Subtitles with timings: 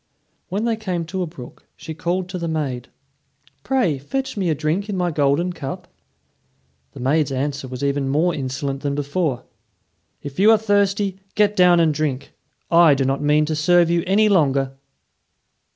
[0.49, 2.87] When they came to a brook, she called to the maid:
[3.61, 5.87] "Pray fetch me a drink in my golden cup."
[6.93, 9.43] The maid's answer was even more insolent than before.
[10.23, 12.33] "If you are thirsty, get down and drink.
[12.71, 14.71] I do not mean to serve you any longer."